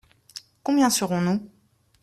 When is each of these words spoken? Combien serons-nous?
Combien 0.63 0.89
serons-nous? 0.89 1.47